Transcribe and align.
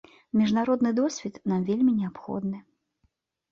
Міжнародны 0.39 0.91
досвед 1.01 1.37
нам 1.53 1.61
вельмі 1.69 1.93
неабходны. 2.01 2.57